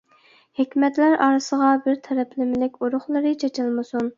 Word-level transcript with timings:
ھېكمەتلەر 0.61 1.17
ئارىسىغا 1.25 1.69
بىر 1.85 2.01
تەرەپلىمىلىك 2.09 2.83
ئۇرۇقلىرى 2.83 3.39
چېچىلمىسۇن. 3.45 4.07